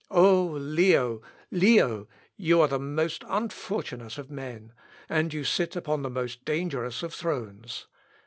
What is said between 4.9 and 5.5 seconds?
and you